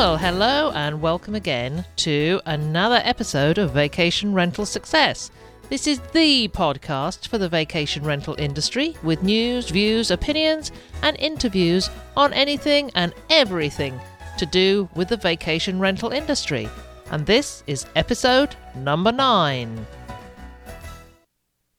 [0.00, 5.30] Well, hello and welcome again to another episode of Vacation Rental Success.
[5.68, 11.90] This is the podcast for the vacation rental industry with news, views, opinions, and interviews
[12.16, 14.00] on anything and everything
[14.38, 16.66] to do with the vacation rental industry.
[17.10, 19.86] And this is episode number nine.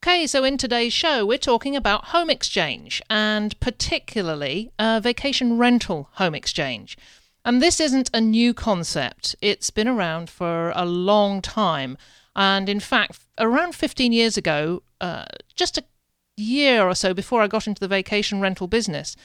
[0.03, 6.09] Okay, so in today's show, we're talking about home exchange and particularly uh, vacation rental
[6.13, 6.95] home exchange.
[7.43, 11.97] And this isn't a new concept, it's been around for a long time.
[12.35, 15.83] And in fact, around 15 years ago, uh, just a
[16.37, 19.15] year or so before I got into the vacation rental business,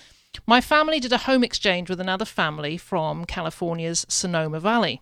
[0.47, 5.01] my family did a home exchange with another family from California's Sonoma Valley.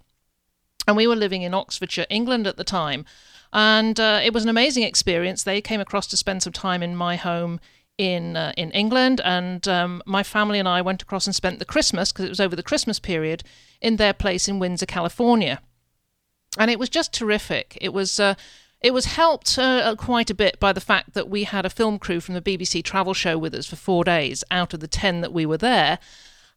[0.86, 3.04] And we were living in Oxfordshire, England at the time.
[3.52, 5.42] And uh, it was an amazing experience.
[5.42, 7.60] They came across to spend some time in my home
[7.98, 11.64] in uh, in England, and um, my family and I went across and spent the
[11.64, 13.42] Christmas because it was over the Christmas period
[13.80, 15.60] in their place in Windsor, California,
[16.58, 17.78] and it was just terrific.
[17.80, 18.18] It was.
[18.18, 18.34] Uh,
[18.80, 21.98] it was helped uh, quite a bit by the fact that we had a film
[21.98, 25.22] crew from the BBC travel show with us for four days out of the ten
[25.22, 25.98] that we were there,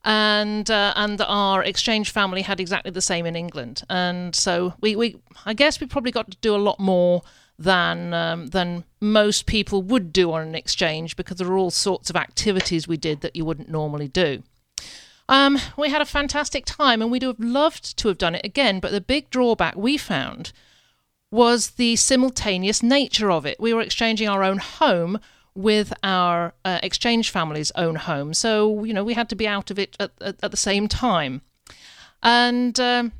[0.04, 4.94] and uh, and our exchange family had exactly the same in England, and so we,
[4.98, 7.22] we I guess we probably got to do a lot more
[7.60, 12.10] than um, than most people would do on an exchange because there are all sorts
[12.10, 14.44] of activities we did that you wouldn't normally do.
[15.30, 18.80] Um, we had a fantastic time, and we'd have loved to have done it again,
[18.80, 20.54] but the big drawback we found
[21.30, 23.60] was the simultaneous nature of it.
[23.60, 25.20] We were exchanging our own home
[25.54, 28.34] with our uh, exchange family's own home.
[28.34, 30.88] So, you know, we had to be out of it at, at, at the same
[30.88, 31.42] time.
[32.24, 33.12] And um,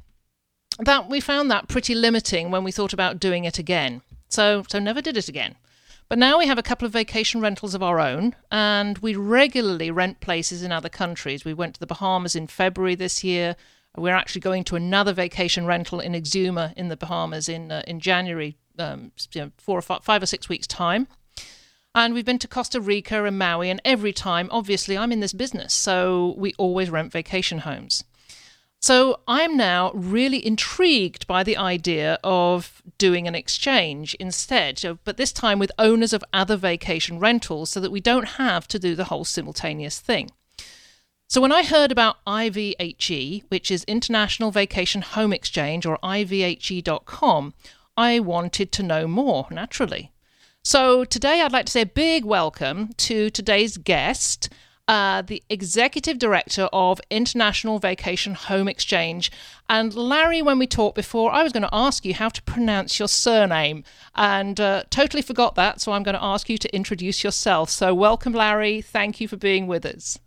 [0.80, 4.02] that we found that pretty limiting when we thought about doing it again.
[4.30, 5.56] So, so never did it again.
[6.10, 9.92] But now we have a couple of vacation rentals of our own, and we regularly
[9.92, 11.44] rent places in other countries.
[11.44, 13.58] We went to the Bahamas in February this year.
[13.98, 18.00] We're actually going to another vacation rental in Exuma in the Bahamas in uh, in
[18.00, 21.08] January, um, you know, four or five, five or six weeks time.
[21.94, 25.34] And we've been to Costa Rica and Maui, and every time, obviously, I'm in this
[25.34, 28.04] business, so we always rent vacation homes.
[28.80, 35.32] So I'm now really intrigued by the idea of doing an exchange instead, but this
[35.32, 39.06] time with owners of other vacation rentals so that we don't have to do the
[39.06, 40.30] whole simultaneous thing.
[41.28, 47.54] So when I heard about IVHE, which is International Vacation Home Exchange or IVHE.com,
[47.98, 50.12] I wanted to know more, naturally.
[50.64, 54.50] So today I'd like to say a big welcome to today's guest,
[54.88, 59.32] uh, the executive director of International Vacation Home Exchange.
[59.70, 63.00] And Larry, when we talked before, I was going to ask you how to pronounce
[63.00, 63.84] your surname
[64.16, 65.82] and uh, totally forgot that.
[65.82, 67.70] So I'm going to ask you to introduce yourself.
[67.70, 68.82] So welcome, Larry.
[68.82, 70.18] Thank you for being with us.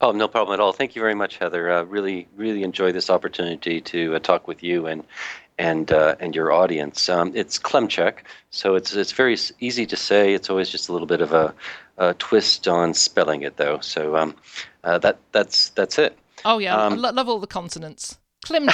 [0.00, 0.72] Oh, no problem at all.
[0.72, 1.70] Thank you very much, Heather.
[1.70, 5.04] Uh, really, really enjoy this opportunity to uh, talk with you and
[5.56, 7.08] and uh, and your audience.
[7.08, 8.18] Um, it's Klemchek,
[8.50, 10.34] so it's it's very easy to say.
[10.34, 11.54] It's always just a little bit of a,
[11.98, 13.80] a twist on spelling it, though.
[13.80, 14.34] So um,
[14.82, 16.18] uh, that that's that's it.
[16.44, 18.18] Oh yeah, um, I lo- love all the consonants.
[18.44, 18.66] Klim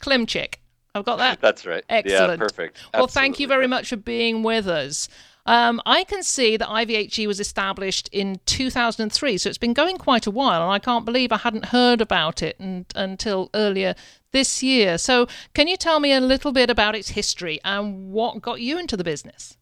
[0.00, 0.54] Klimchik.
[0.94, 1.40] I've got that.
[1.42, 1.84] That's right.
[1.90, 2.40] Excellent.
[2.40, 2.78] Yeah, perfect.
[2.94, 5.08] Well, thank you very much for being with us.
[5.44, 10.26] Um, I can see that IVHE was established in 2003, so it's been going quite
[10.26, 13.94] a while, and I can't believe I hadn't heard about it and, until earlier
[14.32, 14.98] this year.
[14.98, 18.78] So, can you tell me a little bit about its history and what got you
[18.78, 19.56] into the business?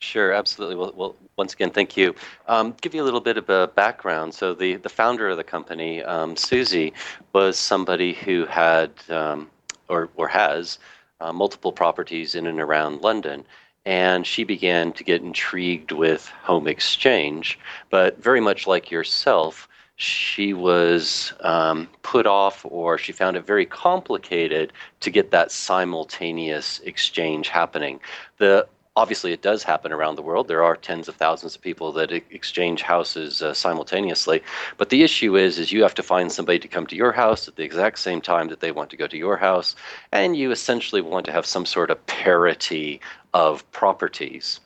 [0.00, 0.76] Sure, absolutely.
[0.76, 2.14] Well, well once again, thank you.
[2.46, 4.34] Um, give you a little bit of a background.
[4.34, 6.92] So, the, the founder of the company, um, Susie,
[7.32, 9.50] was somebody who had um,
[9.88, 10.78] or, or has
[11.20, 13.44] uh, multiple properties in and around London
[13.86, 17.58] and she began to get intrigued with home exchange.
[17.90, 23.66] But very much like yourself, she was um, put off or she found it very
[23.66, 28.00] complicated to get that simultaneous exchange happening.
[28.38, 28.66] The
[28.96, 30.46] obviously it does happen around the world.
[30.46, 34.42] There are tens of thousands of people that exchange houses uh, simultaneously.
[34.76, 37.48] But the issue is, is you have to find somebody to come to your house
[37.48, 39.74] at the exact same time that they want to go to your house,
[40.12, 43.00] and you essentially want to have some sort of parity
[43.32, 44.60] of properties.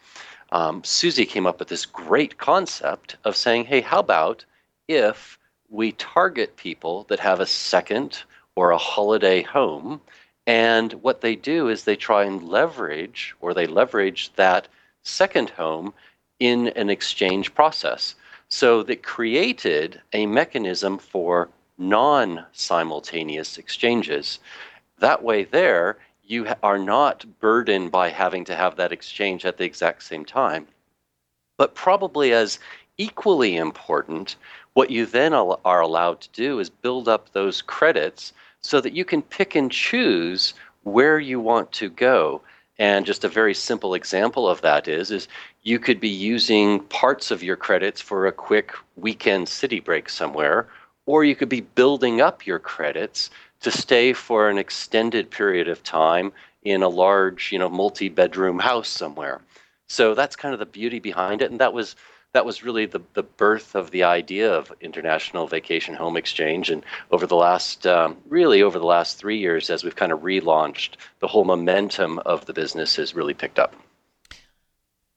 [0.53, 4.45] Um, Susie came up with this great concept of saying, hey, how about
[4.89, 5.39] if
[5.71, 8.23] we target people that have a second
[8.57, 10.01] or a holiday home
[10.49, 14.67] and what they do is they try and leverage, or they leverage that
[15.03, 15.93] second home
[16.41, 18.15] in an exchange process.
[18.49, 24.39] So that created a mechanism for non simultaneous exchanges.
[25.01, 29.65] That way, there, you are not burdened by having to have that exchange at the
[29.65, 30.67] exact same time.
[31.59, 32.59] But probably as
[32.97, 34.37] equally important
[34.75, 39.05] What you then are allowed to do is build up those credits so that you
[39.05, 42.41] can pick and choose where you want to go.
[42.79, 45.27] And just a very simple example of that is, is
[45.63, 50.69] you could be using parts of your credits for a quick weekend city break somewhere,
[51.07, 55.83] or you could be building up your credits to stay for an extended period of
[55.83, 56.33] time
[56.63, 59.41] in a large, you know, multi-bedroom house somewhere.
[59.89, 61.97] So that's kind of the beauty behind it, and that was
[62.39, 66.71] that was really the, the birth of the idea of international vacation home exchange.
[66.71, 70.21] And over the last, um, really over the last three years, as we've kind of
[70.21, 73.75] relaunched, the whole momentum of the business has really picked up.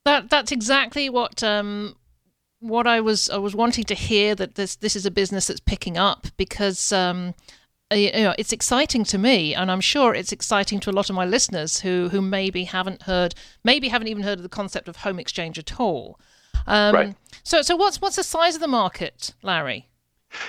[0.04, 1.94] That that's exactly what um,
[2.58, 5.60] what I was I was wanting to hear that this this is a business that's
[5.60, 6.90] picking up because.
[6.90, 7.34] Um,
[7.94, 11.14] you know, it's exciting to me, and I'm sure it's exciting to a lot of
[11.14, 14.96] my listeners who who maybe haven't heard, maybe haven't even heard of the concept of
[14.96, 16.18] home exchange at all.
[16.66, 17.16] Um, right.
[17.44, 19.88] So, so what's what's the size of the market, Larry?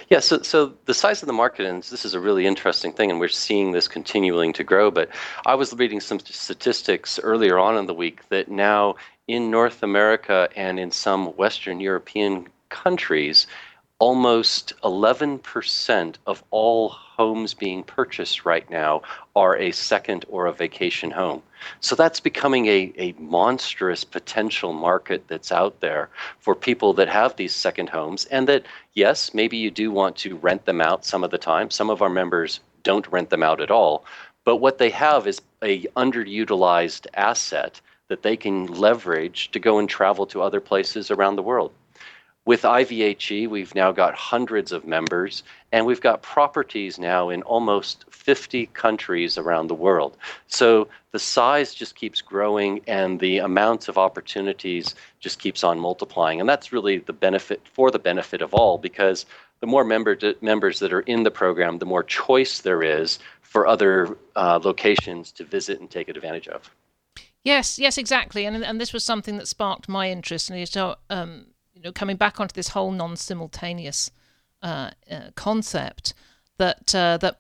[0.10, 3.12] Yeah, so, so the size of the market, and this is a really interesting thing,
[3.12, 4.90] and we're seeing this continuing to grow.
[4.92, 5.10] But
[5.46, 8.96] I was reading some statistics earlier on in the week that now
[9.28, 13.48] in North America and in some Western European countries,
[14.04, 19.02] almost 11% of all homes being purchased right now
[19.34, 21.42] are a second or a vacation home.
[21.80, 26.10] So that's becoming a, a monstrous potential market that's out there
[26.40, 28.26] for people that have these second homes.
[28.26, 31.72] And that, yes, maybe you do want to rent them out some of the time.
[31.72, 34.04] Some of our members don't rent them out at all.
[34.44, 37.80] But what they have is a underutilized asset
[38.10, 41.72] that they can leverage to go and travel to other places around the world.
[42.46, 48.04] With IVHE, we've now got hundreds of members, and we've got properties now in almost
[48.12, 50.18] 50 countries around the world.
[50.48, 56.42] So the size just keeps growing, and the amounts of opportunities just keeps on multiplying.
[56.42, 59.26] And that's really the benefit for the benefit of all, because
[59.62, 63.66] the more member members that are in the program, the more choice there is for
[63.68, 66.70] other uh, locations to visit and take advantage of.
[67.44, 70.50] Yes, yes, exactly, and and this was something that sparked my interest.
[70.50, 71.53] And so, um, you know,
[71.92, 74.12] coming back onto this whole non-simultaneous
[74.62, 76.14] uh, uh, concept
[76.58, 77.38] that uh, that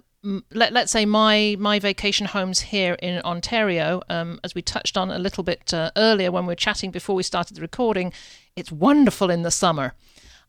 [0.51, 5.12] let, let's say my my vacation homes here in Ontario, um, as we touched on
[5.12, 8.13] a little bit uh, earlier when we were chatting before we started the recording,
[8.56, 9.94] it's wonderful in the summer,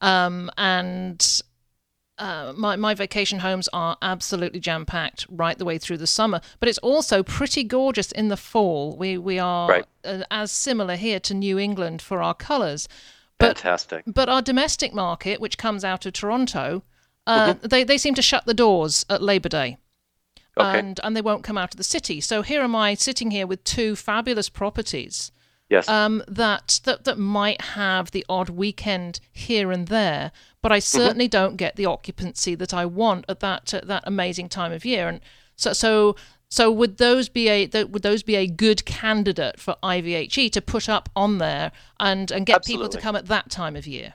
[0.01, 1.43] um, and
[2.19, 6.41] uh, my my vacation homes are absolutely jam packed right the way through the summer,
[6.61, 8.97] but it's also pretty gorgeous in the fall.
[8.97, 9.85] We we are right.
[10.05, 12.89] uh, as similar here to New England for our colours.
[13.39, 14.05] But, Fantastic.
[14.07, 16.83] But our domestic market, which comes out of Toronto,
[17.27, 17.67] uh, mm-hmm.
[17.67, 19.79] they they seem to shut the doors at Labor Day.
[20.57, 20.79] Okay.
[20.79, 22.21] And and they won't come out of the city.
[22.21, 25.33] So here am I sitting here with two fabulous properties.
[25.71, 25.89] Yes.
[25.89, 30.31] Um, that, that that might have the odd weekend here and there,
[30.63, 30.99] but I mm-hmm.
[30.99, 31.45] certainly mm-hmm.
[31.45, 35.09] don't get the occupancy that I want at that at that amazing time of year.
[35.09, 35.21] And
[35.57, 36.17] so so
[36.55, 40.89] so would those be a would those be a good candidate for IVHE to put
[40.89, 42.85] up on there and and get Absolutely.
[42.85, 44.15] people to come at that time of year?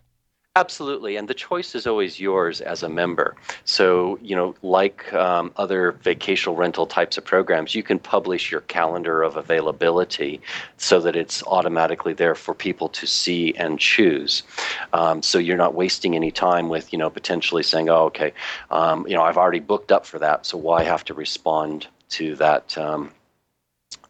[0.55, 3.35] Absolutely, and the choice is always yours as a member.
[3.65, 8.61] So, you know, like um, other vacation rental types of programs, you can publish your
[8.61, 10.39] calendar of availability
[10.77, 14.43] so that it's automatically there for people to see and choose.
[14.93, 18.31] Um, so you're not wasting any time with, you know, potentially saying, "Oh, okay,
[18.71, 22.35] um, you know, I've already booked up for that, so why have to respond to
[22.35, 23.11] that?" Um,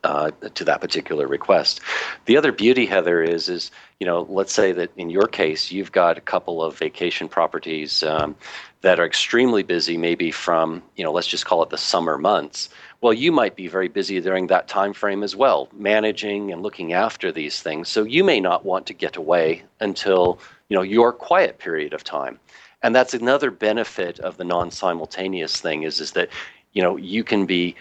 [0.04, 1.82] uh, to that particular request.
[2.26, 5.92] The other beauty, Heather, is is you know, let's say that in your case you've
[5.92, 8.36] got a couple of vacation properties um,
[8.82, 12.70] that are extremely busy, maybe from you know, let's just call it the summer months.
[13.02, 16.94] Well, you might be very busy during that time frame as well, managing and looking
[16.94, 17.90] after these things.
[17.90, 20.40] So you may not want to get away until
[20.70, 22.40] you know your quiet period of time.
[22.82, 26.30] And that's another benefit of the non-simultaneous thing is is that
[26.72, 27.76] you know you can be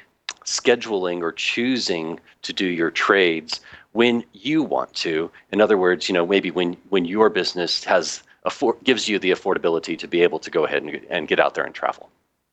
[0.48, 3.60] scheduling or choosing to do your trades
[3.92, 5.30] when you want to.
[5.52, 8.22] In other words, you know, maybe when, when your business has
[8.84, 11.64] gives you the affordability to be able to go ahead and, and get out there
[11.64, 12.08] and travel.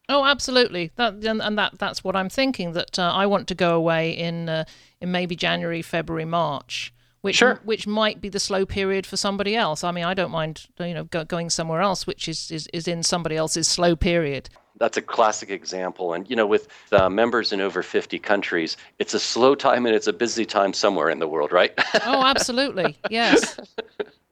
[0.10, 0.92] Oh, absolutely.
[0.98, 2.74] That and, and that that's what I'm thinking.
[2.74, 4.66] That uh, I want to go away in uh,
[5.02, 7.60] in maybe January, February, March, which sure.
[7.64, 9.84] which might be the slow period for somebody else.
[9.84, 12.88] I mean, I don't mind you know go, going somewhere else, which is, is is
[12.88, 16.14] in somebody else's slow period that's a classic example.
[16.14, 19.96] And you know, with uh, members in over 50 countries, it's a slow time and
[19.96, 21.74] it's a busy time somewhere in the world, right?
[22.06, 22.98] oh, absolutely.
[23.10, 23.60] Yes.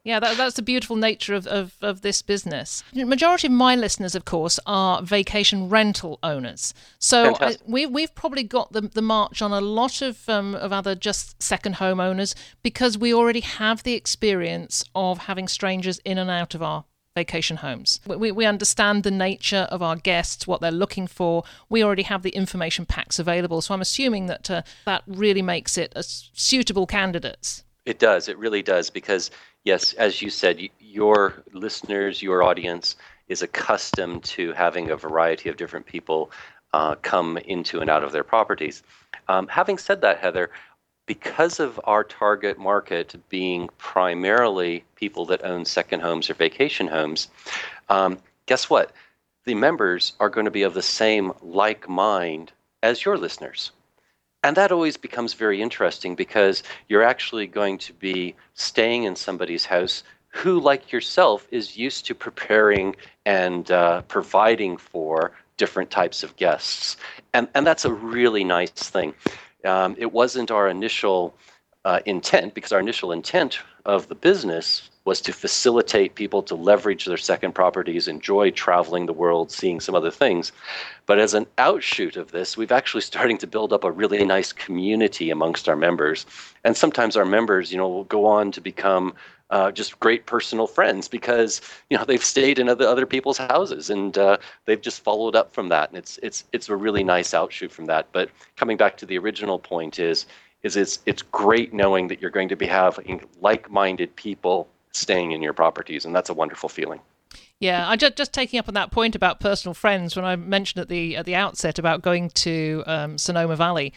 [0.06, 2.84] Yeah, that, that's the beautiful nature of, of, of this business.
[2.92, 6.74] The majority of my listeners, of course, are vacation rental owners.
[7.00, 10.74] So I, we, we've probably got the, the march on a lot of, um, of
[10.74, 16.18] other just second home owners because we already have the experience of having strangers in
[16.18, 16.84] and out of our
[17.16, 18.00] vacation homes.
[18.06, 21.44] We, we understand the nature of our guests, what they're looking for.
[21.70, 23.62] We already have the information packs available.
[23.62, 27.64] So I'm assuming that uh, that really makes it a suitable candidates.
[27.86, 28.28] It does.
[28.28, 28.90] It really does.
[28.90, 29.30] Because,
[29.64, 32.96] yes, as you said, your listeners, your audience
[33.28, 36.32] is accustomed to having a variety of different people
[36.74, 38.82] uh, come into and out of their properties.
[39.28, 40.50] Um, having said that, Heather,
[41.06, 47.28] because of our target market being primarily people that own second homes or vacation homes,
[47.90, 48.92] um, guess what?
[49.46, 53.72] The members are going to be of the same like mind as your listeners.
[54.44, 59.66] And that always becomes very interesting because you're actually going to be staying in somebody's
[59.66, 62.96] house who, like yourself, is used to preparing
[63.26, 66.98] and uh, providing for different types of guests.
[67.34, 69.14] And, and that's a really nice thing.
[69.66, 71.36] Um, it wasn't our initial
[71.86, 77.04] uh, intent because our initial intent of the business was to facilitate people to leverage
[77.06, 80.54] their second properties, enjoy traveling the world, seeing some other things.
[81.06, 84.54] But as an outshoot of this, we've actually starting to build up a really nice
[84.54, 86.26] community amongst our members.
[86.64, 89.14] And sometimes our members, you know, will go on to become
[89.50, 93.90] uh, just great personal friends because you know they've stayed in other other people's houses
[93.90, 97.34] and uh, they've just followed up from that, and it's it's it's a really nice
[97.34, 98.08] outshoot from that.
[98.12, 100.26] But coming back to the original point is
[100.64, 105.42] is it's it's great knowing that you're going to be having like-minded people staying in
[105.42, 107.00] your properties, and that's a wonderful feeling.
[107.60, 110.82] Yeah, I just just taking up on that point about personal friends when I mentioned
[110.82, 113.94] at the at the outset about going to um, Sonoma Valley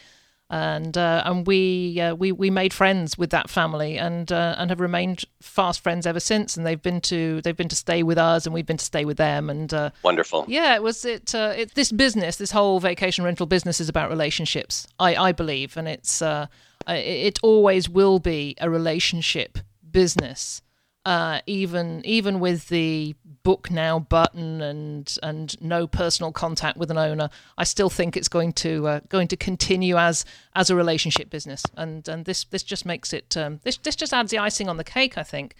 [0.49, 4.71] and uh, and we uh, we we made friends with that family and uh, and
[4.71, 6.57] have remained fast friends ever since.
[6.57, 9.05] And they've been to they've been to stay with us, and we've been to stay
[9.05, 9.51] with them.
[9.51, 10.45] And uh, wonderful.
[10.47, 11.35] Yeah, it was it.
[11.35, 14.87] Uh, it this business, this whole vacation rental business, is about relationships.
[15.01, 16.47] I I believe, and it's uh,
[16.87, 19.59] it always will be a relationship
[19.91, 20.63] business
[21.07, 26.99] uh, even even with the book now button and and no personal contact with an
[26.99, 30.25] owner, I still think it's going to uh, going to continue as
[30.57, 34.13] as a relationship business, and and this this just makes it um, this this just
[34.13, 35.55] adds the icing on the cake, I think.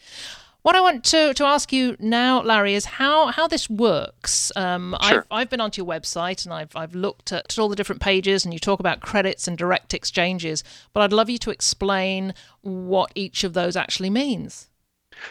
[0.63, 4.51] What I want to, to ask you now, Larry, is how, how this works.
[4.57, 5.19] Um, sure.
[5.31, 8.45] I've, I've been onto your website and I've, I've looked at all the different pages,
[8.45, 13.13] and you talk about credits and direct exchanges, but I'd love you to explain what
[13.15, 14.69] each of those actually means.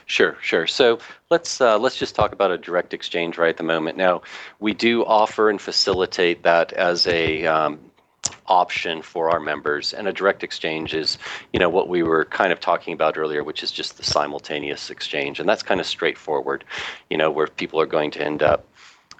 [0.05, 0.67] Sure, sure.
[0.67, 0.99] So
[1.29, 3.97] let's uh, let's just talk about a direct exchange right at the moment.
[3.97, 4.21] Now,
[4.59, 7.79] we do offer and facilitate that as a um,
[8.47, 11.17] option for our members, and a direct exchange is,
[11.53, 14.89] you know, what we were kind of talking about earlier, which is just the simultaneous
[14.89, 16.63] exchange, and that's kind of straightforward,
[17.09, 18.65] you know, where people are going to end up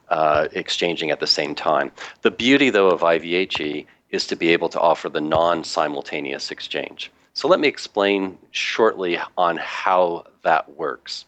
[0.10, 1.92] uh, exchanging at the same time.
[2.22, 7.12] The beauty, though, of IVHE is to be able to offer the non-simultaneous exchange.
[7.36, 11.26] So let me explain shortly on how that works.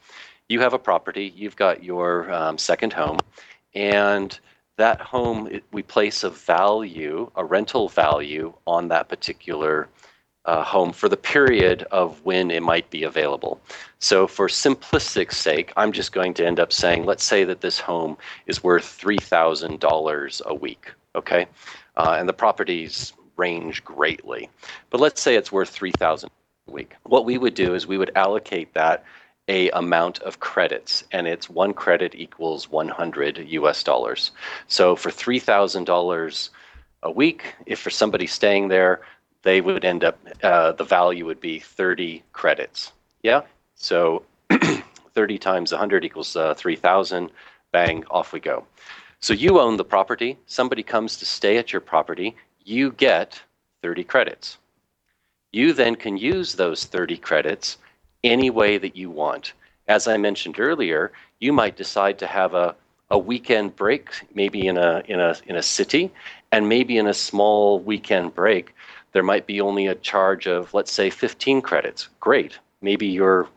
[0.47, 3.19] You have a property, you've got your um, second home,
[3.75, 4.39] and
[4.77, 9.89] that home, it, we place a value, a rental value on that particular
[10.45, 13.59] uh, home for the period of when it might be available.
[13.99, 17.79] So, for simplistic sake, I'm just going to end up saying, let's say that this
[17.79, 21.47] home is worth $3,000 a week, okay?
[21.97, 24.49] Uh, and the property's range greatly.
[24.89, 26.29] But let's say it's worth 3000
[26.67, 26.95] a week.
[27.03, 29.05] What we would do is we would allocate that
[29.47, 34.31] a amount of credits and it's one credit equals 100 US dollars.
[34.67, 36.49] So for $3,000
[37.03, 39.01] a week, if for somebody staying there,
[39.43, 42.91] they would end up, uh, the value would be 30 credits.
[43.23, 43.43] Yeah?
[43.75, 44.23] So
[45.13, 47.29] 30 times 100 equals uh, 3,000.
[47.71, 48.65] Bang, off we go.
[49.19, 50.37] So you own the property.
[50.45, 52.35] Somebody comes to stay at your property
[52.67, 53.41] you get
[53.81, 54.57] 30 credits.
[55.53, 57.77] You then can use those 30 credits
[58.25, 59.53] any way that you want.
[59.87, 62.75] As I mentioned earlier, you might decide to have a,
[63.09, 66.11] a weekend break, maybe in a, in, a, in a city,
[66.51, 68.75] and maybe in a small weekend break,
[69.13, 72.09] there might be only a charge of, let's say, 15 credits.
[72.19, 72.59] Great.
[72.81, 73.47] Maybe your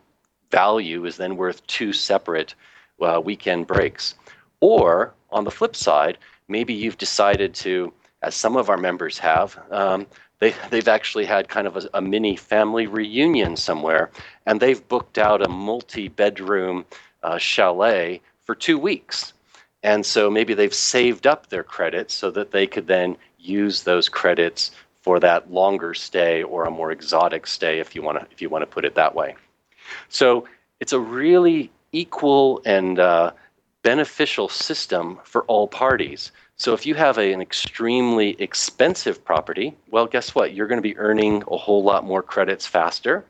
[0.51, 2.55] value is then worth two separate
[3.01, 4.15] uh, weekend breaks.
[4.61, 7.91] Or on the flip side, maybe you've decided to
[8.21, 10.07] as some of our members have, um,
[10.39, 14.09] they, they've actually had kind of a, a, mini family reunion somewhere,
[14.45, 16.85] and they've booked out a multi bedroom
[17.23, 19.33] uh, chalet for two weeks.
[19.83, 24.09] And so maybe they've saved up their credits so that they could then use those
[24.09, 28.41] credits for that longer stay or a more exotic stay, if you want to, if
[28.41, 29.35] you want to put it that way.
[30.09, 30.47] So
[30.79, 33.31] it's a really equal and uh,
[33.83, 36.31] beneficial system for all parties.
[36.61, 40.53] So if you have a, an extremely expensive property, well, guess what?
[40.53, 43.25] You're going to be earning a whole lot more credits faster.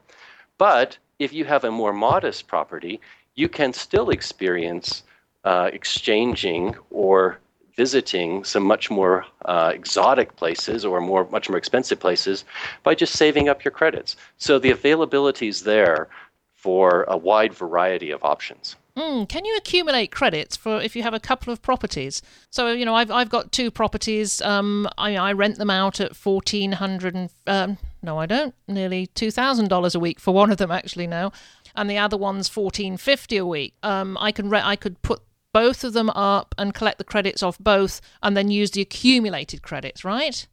[0.57, 2.99] But if you have a more modest property,
[3.35, 5.03] you can still experience
[5.45, 7.39] uh, exchanging or
[7.77, 12.43] visiting some much more uh, exotic places or more much more expensive places
[12.83, 14.17] by just saving up your credits.
[14.39, 16.09] So the availability is there
[16.53, 18.75] for a wide variety of options.
[18.97, 22.21] Mm, can you accumulate credits for if you have a couple of properties?
[22.49, 24.41] So you know, I've I've got two properties.
[24.41, 28.53] Um, I I rent them out at fourteen hundred and um, no, I don't.
[28.67, 31.31] Nearly two thousand dollars a week for one of them actually now,
[31.75, 33.75] and the other one's fourteen fifty a week.
[33.81, 35.21] Um, I can re- I could put
[35.53, 39.61] both of them up and collect the credits off both, and then use the accumulated
[39.61, 40.47] credits, right?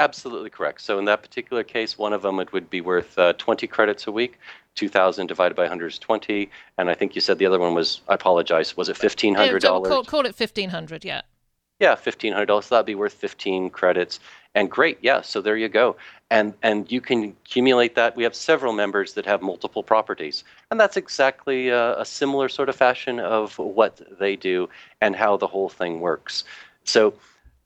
[0.00, 0.80] Absolutely correct.
[0.80, 4.06] So in that particular case, one of them it would be worth uh, 20 credits
[4.06, 4.38] a week.
[4.74, 6.50] 2,000 divided by 100 is 20.
[6.78, 9.62] And I think you said the other one was, I apologize, was it $1,500?
[9.62, 11.22] call, call it 1500 yeah.
[11.78, 12.64] Yeah, $1,500.
[12.64, 14.18] So that'd be worth 15 credits.
[14.56, 15.96] And great, yeah, so there you go.
[16.30, 18.16] And, and you can accumulate that.
[18.16, 20.42] We have several members that have multiple properties.
[20.70, 24.68] And that's exactly a, a similar sort of fashion of what they do
[25.00, 26.44] and how the whole thing works.
[26.84, 27.14] So,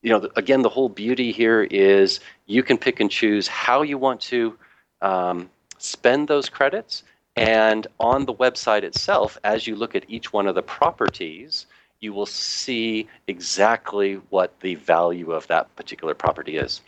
[0.02, 3.98] you know, again, the whole beauty here is you can pick and choose how you
[3.98, 4.56] want to
[5.02, 7.02] um, spend those credits.
[7.36, 11.66] And on the website itself, as you look at each one of the properties,
[12.00, 16.80] you will see exactly what the value of that particular property is.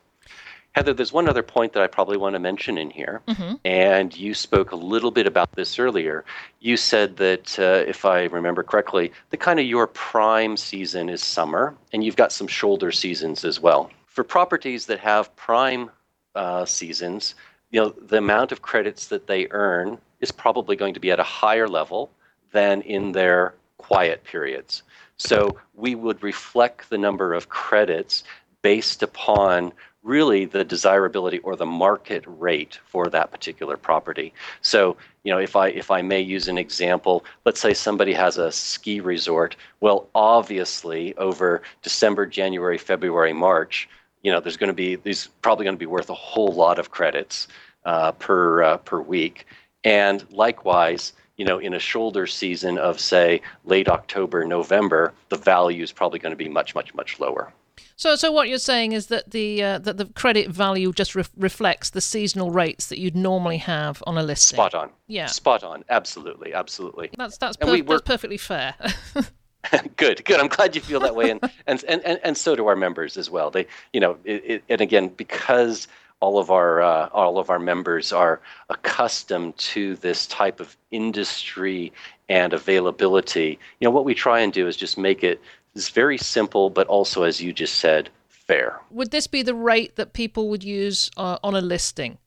[0.72, 3.54] Heather, there's one other point that I probably want to mention in here, mm-hmm.
[3.64, 6.24] and you spoke a little bit about this earlier.
[6.60, 11.24] You said that, uh, if I remember correctly, the kind of your prime season is
[11.24, 13.90] summer, and you've got some shoulder seasons as well.
[14.06, 15.90] For properties that have prime
[16.36, 17.34] uh, seasons,
[17.70, 21.18] you know, the amount of credits that they earn is probably going to be at
[21.18, 22.10] a higher level
[22.52, 24.82] than in their quiet periods.
[25.16, 28.24] So we would reflect the number of credits
[28.62, 29.72] based upon
[30.02, 34.32] really the desirability or the market rate for that particular property.
[34.62, 38.38] So, you know, if I if I may use an example, let's say somebody has
[38.38, 39.56] a ski resort.
[39.80, 43.88] Well, obviously over December, January, February, March,
[44.22, 46.78] you know, there's going to be these probably going to be worth a whole lot
[46.78, 47.48] of credits
[47.84, 49.46] uh, per uh, per week.
[49.84, 55.82] And likewise, you know, in a shoulder season of say late October, November, the value
[55.82, 57.52] is probably going to be much, much, much lower.
[58.00, 61.24] So, so what you're saying is that the uh, that the credit value just re-
[61.36, 64.56] reflects the seasonal rates that you'd normally have on a listing.
[64.56, 64.90] Spot on.
[65.06, 65.26] Yeah.
[65.26, 65.84] Spot on.
[65.90, 66.54] Absolutely.
[66.54, 67.10] Absolutely.
[67.18, 68.74] That's that's, per- that's perfectly fair.
[69.96, 70.40] good, good.
[70.40, 73.18] I'm glad you feel that way, and, and and and and so do our members
[73.18, 73.50] as well.
[73.50, 75.86] They, you know, it, it, and again because
[76.20, 81.92] all of our uh, all of our members are accustomed to this type of industry
[82.30, 83.58] and availability.
[83.80, 85.42] You know, what we try and do is just make it
[85.74, 88.80] very simple, but also, as you just said, fair.
[88.90, 92.18] Would this be the rate that people would use uh, on a listing?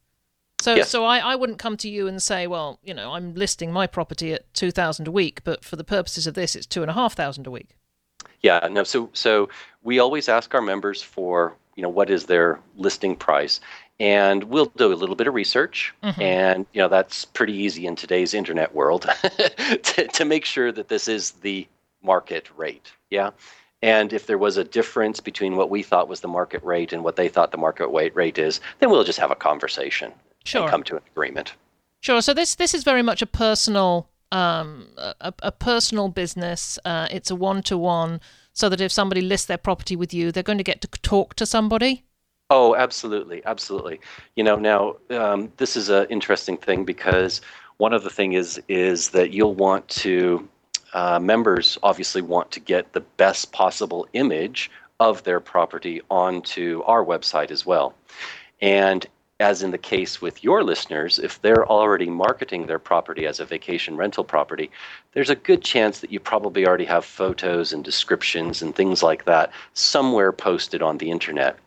[0.61, 0.89] So, yes.
[0.89, 3.85] so I, I wouldn't come to you and say, well, you know, I'm listing my
[3.85, 6.89] property at two thousand a week, but for the purposes of this, it's two and
[6.89, 7.75] a half thousand a week.
[8.39, 8.83] Yeah, no.
[8.83, 9.49] So, so
[9.83, 13.59] we always ask our members for, you know, what is their listing price,
[13.99, 16.21] and we'll do a little bit of research mm-hmm.
[16.21, 19.03] and you know that's pretty easy in today's internet world
[19.83, 21.67] to, to make sure that this is the
[22.03, 23.31] market rate yeah
[23.81, 27.03] and if there was a difference between what we thought was the market rate and
[27.03, 30.11] what they thought the market rate is then we'll just have a conversation
[30.43, 30.61] sure.
[30.61, 31.53] and come to an agreement
[31.99, 37.07] sure so this this is very much a personal um, a, a personal business uh,
[37.11, 38.19] it's a one-to-one
[38.51, 41.35] so that if somebody lists their property with you they're going to get to talk
[41.35, 42.03] to somebody
[42.49, 43.99] Oh, absolutely, absolutely.
[44.35, 47.41] You know, now um, this is an interesting thing because
[47.77, 50.47] one of the thing is is that you'll want to
[50.93, 57.03] uh, members obviously want to get the best possible image of their property onto our
[57.03, 57.93] website as well,
[58.61, 59.05] and
[59.39, 63.45] as in the case with your listeners, if they're already marketing their property as a
[63.45, 64.71] vacation rental property,
[65.13, 69.25] there's a good chance that you probably already have photos and descriptions and things like
[69.25, 71.57] that somewhere posted on the internet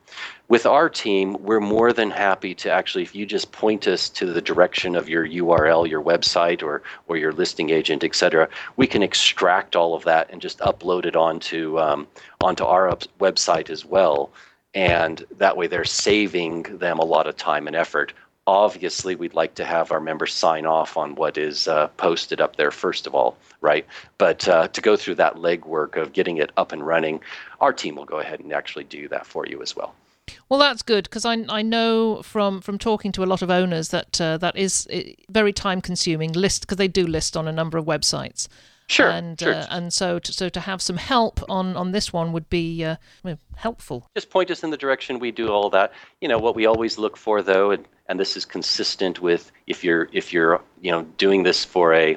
[0.48, 4.26] with our team, we're more than happy to actually, if you just point us to
[4.26, 8.86] the direction of your URL, your website, or or your listing agent, et cetera, we
[8.86, 12.06] can extract all of that and just upload it onto um,
[12.40, 14.30] onto our website as well.
[14.74, 18.12] And that way, they're saving them a lot of time and effort.
[18.46, 22.54] Obviously, we'd like to have our members sign off on what is uh, posted up
[22.54, 23.84] there first of all, right?
[24.18, 27.20] But uh, to go through that legwork of getting it up and running,
[27.60, 29.96] our team will go ahead and actually do that for you as well.
[30.48, 33.88] Well, that's good because I I know from from talking to a lot of owners
[33.88, 37.52] that uh, that is uh, very time consuming list because they do list on a
[37.52, 38.48] number of websites.
[38.88, 39.54] Sure, and sure.
[39.54, 42.84] Uh, and so to, so to have some help on on this one would be
[42.84, 42.96] uh,
[43.56, 44.08] helpful.
[44.14, 45.92] Just point us in the direction we do all that.
[46.20, 49.82] You know what we always look for though, and, and this is consistent with if
[49.82, 52.16] you're if you're you know doing this for a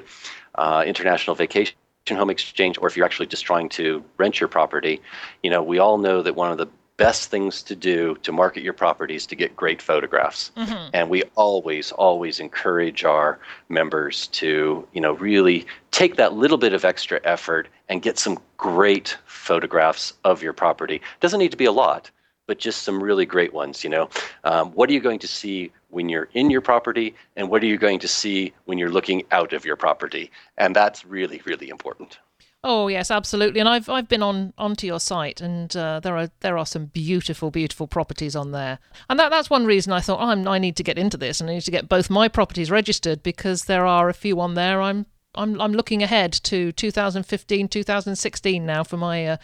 [0.55, 1.75] uh, international vacation
[2.11, 5.01] home exchange or if you're actually just trying to rent your property,
[5.43, 6.67] you know, we all know that one of the
[6.99, 10.51] best things to do to market your properties to get great photographs.
[10.57, 10.89] Mm-hmm.
[10.93, 16.73] And we always, always encourage our members to, you know, really take that little bit
[16.73, 21.01] of extra effort and get some great photographs of your property.
[21.21, 22.11] Doesn't need to be a lot,
[22.47, 23.81] but just some really great ones.
[23.81, 24.09] You know,
[24.43, 27.65] um, what are you going to see when you're in your property, and what are
[27.65, 30.29] you going to see when you're looking out of your property?
[30.57, 32.19] And that's really, really important.
[32.63, 33.61] Oh yes, absolutely.
[33.61, 36.87] And I've I've been on onto your site, and uh, there are there are some
[36.87, 38.79] beautiful, beautiful properties on there.
[39.09, 41.39] And that that's one reason I thought oh, I'm, I need to get into this,
[41.39, 44.55] and I need to get both my properties registered because there are a few on
[44.55, 44.81] there.
[44.81, 49.37] I'm I'm I'm looking ahead to 2015, 2016 now for my uh,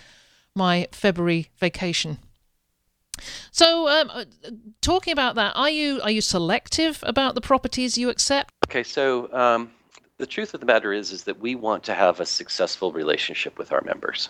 [0.53, 2.17] my February vacation.
[3.51, 4.25] So, um, uh,
[4.81, 8.53] talking about that, are you are you selective about the properties you accept?
[8.67, 9.71] Okay, so um,
[10.17, 13.57] the truth of the matter is is that we want to have a successful relationship
[13.57, 14.29] with our members.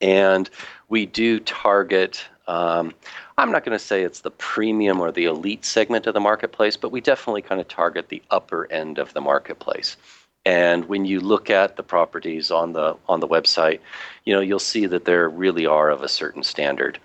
[0.00, 0.48] And
[0.88, 2.94] we do target um,
[3.38, 6.76] i'm not going to say it's the premium or the elite segment of the marketplace
[6.76, 9.96] but we definitely kind of target the upper end of the marketplace.
[10.44, 13.80] And when you look at the properties on the on the website
[14.24, 16.98] you know you'll see that there really are of a certain standard.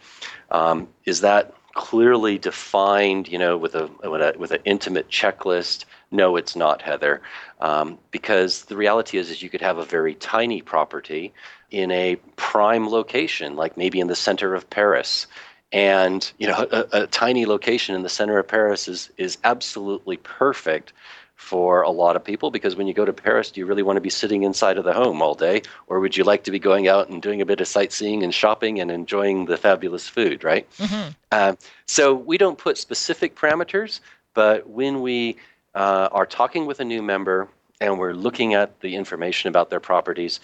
[0.52, 5.86] Um, is that clearly defined you know with a with, a, with an intimate checklist
[6.12, 7.21] no, it's not, Heather,
[7.62, 11.34] um, because the reality is, is you could have a very tiny property
[11.71, 15.26] in a prime location, like maybe in the center of Paris.
[15.71, 20.17] And you know, a, a tiny location in the center of Paris is is absolutely
[20.17, 20.91] perfect
[21.36, 23.97] for a lot of people because when you go to Paris, do you really want
[23.97, 26.60] to be sitting inside of the home all day, or would you like to be
[26.60, 30.43] going out and doing a bit of sightseeing and shopping and enjoying the fabulous food,
[30.43, 30.69] right?
[30.78, 31.10] Mm-hmm.
[31.32, 31.56] Uh,
[31.88, 34.02] so we don't put specific parameters,
[34.36, 35.38] but when we
[35.75, 37.47] uh, are talking with a new member
[37.79, 40.39] and we're looking at the information about their properties,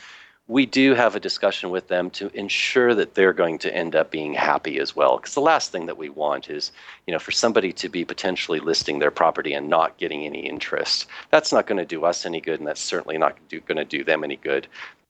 [0.48, 4.10] we do have a discussion with them to ensure that they're going to end up
[4.10, 5.18] being happy as well.
[5.18, 6.72] Because the last thing that we want is,
[7.06, 11.08] you know, for somebody to be potentially listing their property and not getting any interest.
[11.32, 14.04] That's not going to do us any good, and that's certainly not going to do
[14.04, 14.68] them any good.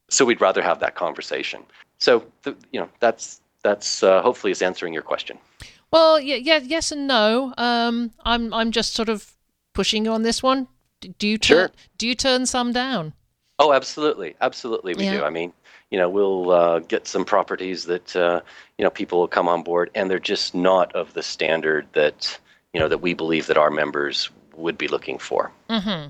[0.09, 1.63] So we'd rather have that conversation.
[1.99, 2.25] So,
[2.71, 5.37] you know, that's that's uh, hopefully is answering your question.
[5.91, 7.53] Well, yeah, yeah, yes and no.
[7.57, 9.36] Um, I'm I'm just sort of
[9.77, 10.67] pushing you on this one?
[11.19, 11.71] Do you turn, sure.
[11.99, 13.13] do you turn some down?
[13.59, 15.17] Oh, absolutely, absolutely, we yeah.
[15.17, 15.23] do.
[15.23, 15.53] I mean,
[15.91, 18.41] you know, we'll uh, get some properties that uh,
[18.79, 22.39] you know people will come on board, and they're just not of the standard that
[22.73, 25.51] you know that we believe that our members would be looking for.
[25.69, 26.09] Mm-hmm.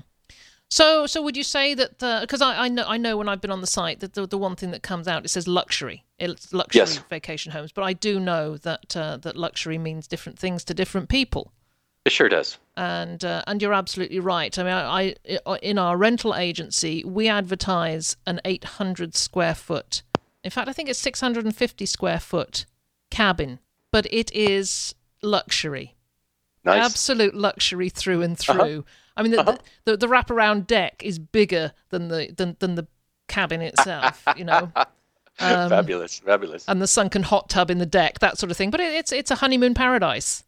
[0.70, 3.50] So, so would you say that because I, I know I know when I've been
[3.50, 6.54] on the site that the, the one thing that comes out it says luxury, it's
[6.54, 6.98] luxury yes.
[7.10, 11.10] vacation homes, but I do know that uh, that luxury means different things to different
[11.10, 11.52] people.
[12.04, 12.58] It sure does.
[12.76, 14.56] And uh, and you're absolutely right.
[14.58, 15.14] I mean, I,
[15.46, 20.02] I in our rental agency we advertise an 800 square foot.
[20.44, 22.64] In fact, I think it's 650 square foot
[23.10, 23.58] cabin,
[23.90, 25.96] but it is luxury.
[26.64, 26.84] Nice.
[26.84, 28.52] Absolute luxury through and uh-huh.
[28.52, 28.78] through.
[28.78, 28.82] Uh-huh.
[29.16, 29.56] I mean, the, uh-huh.
[29.84, 32.86] the, the, the wraparound deck is bigger than the than, than the
[33.26, 34.24] cabin itself.
[34.36, 34.72] you know.
[35.40, 36.64] Um, fabulous, fabulous.
[36.66, 38.72] And the sunken hot tub in the deck, that sort of thing.
[38.72, 40.42] But it, it's it's a honeymoon paradise.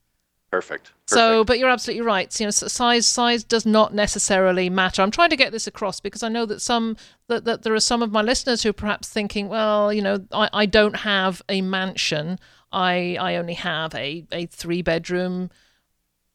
[0.50, 0.86] Perfect.
[0.86, 0.94] Perfect.
[1.06, 2.40] So, but you're absolutely right.
[2.40, 5.00] You know, size size does not necessarily matter.
[5.00, 6.96] I'm trying to get this across because I know that some
[7.28, 10.26] that, that there are some of my listeners who are perhaps thinking, well, you know,
[10.32, 12.38] I, I don't have a mansion.
[12.72, 15.50] I I only have a a three bedroom,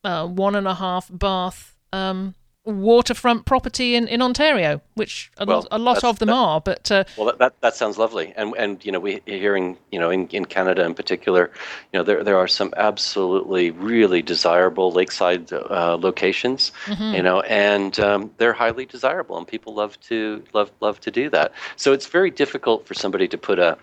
[0.03, 5.67] uh, one and a half bath um, waterfront property in, in Ontario, which a, well,
[5.71, 6.61] a lot of them that, are.
[6.61, 9.99] But uh, well, that, that, that sounds lovely, and and you know we hearing you
[9.99, 11.51] know in, in Canada in particular,
[11.93, 17.15] you know there there are some absolutely really desirable lakeside uh, locations, mm-hmm.
[17.15, 21.29] you know, and um, they're highly desirable, and people love to love love to do
[21.29, 21.51] that.
[21.75, 23.77] So it's very difficult for somebody to put a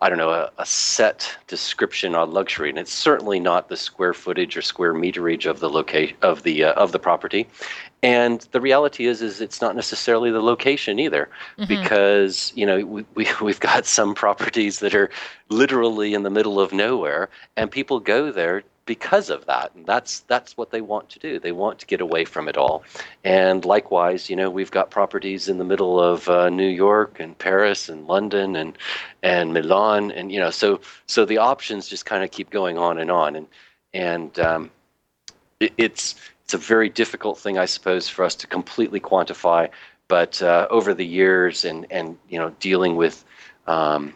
[0.00, 4.14] I don't know, a, a, set description on luxury, and it's certainly not the square
[4.14, 7.48] footage or square meterage of the location of the uh, of the property.
[8.00, 11.66] And the reality is, is it's not necessarily the location either, mm-hmm.
[11.66, 15.10] because you know we, we we've got some properties that are
[15.48, 19.70] literally in the middle of nowhere, and people go there because of that.
[19.74, 21.38] And that's that's what they want to do.
[21.38, 22.82] They want to get away from it all.
[23.22, 27.36] And likewise, you know, we've got properties in the middle of uh, New York and
[27.38, 28.76] Paris and London and
[29.22, 32.98] and Milan, and you know, so so the options just kind of keep going on
[32.98, 33.36] and on.
[33.36, 33.46] And
[33.92, 34.70] and um,
[35.60, 39.68] it, it's it's a very difficult thing, I suppose, for us to completely quantify.
[40.08, 43.22] But uh, over the years, and and you know, dealing with
[43.66, 44.14] um,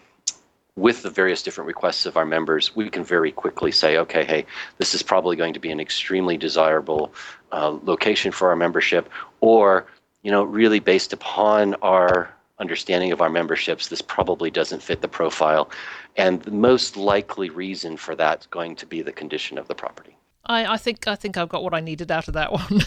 [0.76, 4.46] with the various different requests of our members, we can very quickly say, okay, hey,
[4.78, 7.12] this is probably going to be an extremely desirable
[7.52, 9.08] uh, location for our membership,
[9.40, 9.86] or
[10.22, 15.08] you know, really based upon our understanding of our memberships, this probably doesn't fit the
[15.08, 15.68] profile.
[16.16, 19.74] And the most likely reason for that is going to be the condition of the
[19.74, 20.16] property.
[20.46, 22.80] I, I think I think I've got what I needed out of that one.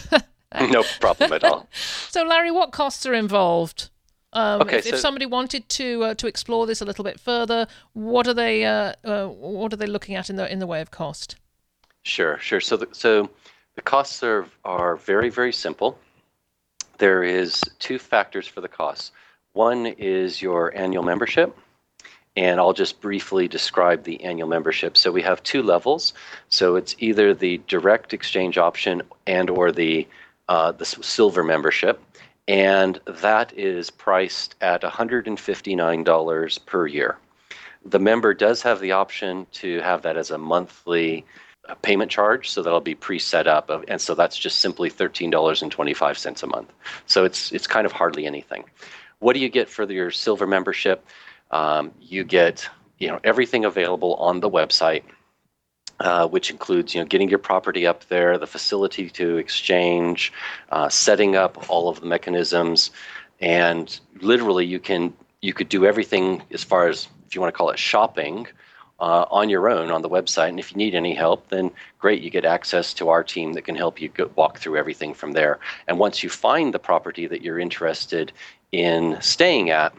[0.70, 1.68] no problem at all.
[2.08, 3.90] So, Larry, what costs are involved?
[4.36, 7.66] Um, Okay, if, if somebody wanted to uh, to explore this a little bit further,
[7.94, 10.82] what are they uh, uh, what are they looking at in the in the way
[10.82, 11.36] of cost?
[12.02, 12.60] Sure, sure.
[12.60, 13.30] So the, so
[13.76, 15.98] the costs are, are very, very simple.
[16.98, 19.10] There is two factors for the costs.
[19.54, 21.56] One is your annual membership,
[22.36, 24.96] and I'll just briefly describe the annual membership.
[24.96, 26.12] So we have two levels.
[26.50, 30.06] So it's either the direct exchange option and or the
[30.48, 32.00] uh, the silver membership,
[32.48, 37.18] and that is priced at $159 per year.
[37.84, 41.24] The member does have the option to have that as a monthly
[41.68, 45.62] uh, payment charge, so that'll be pre-set up, and so that's just simply thirteen dollars
[45.62, 46.72] and twenty-five cents a month.
[47.06, 48.64] So it's it's kind of hardly anything.
[49.20, 51.04] What do you get for your silver membership?
[51.50, 55.02] Um, you get you know everything available on the website,
[56.00, 60.32] uh, which includes you know getting your property up there, the facility to exchange,
[60.70, 62.90] uh, setting up all of the mechanisms,
[63.40, 67.56] and literally you can you could do everything as far as if you want to
[67.56, 68.46] call it shopping
[69.00, 70.48] uh, on your own on the website.
[70.48, 73.62] And if you need any help, then great, you get access to our team that
[73.62, 75.58] can help you go, walk through everything from there.
[75.86, 78.32] And once you find the property that you're interested
[78.72, 79.94] in staying at,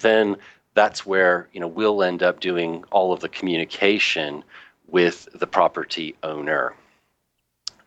[0.00, 0.36] then
[0.74, 4.42] that's where you know we'll end up doing all of the communication
[4.88, 6.74] with the property owner.